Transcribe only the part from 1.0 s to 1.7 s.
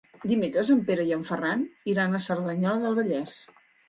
i en Ferran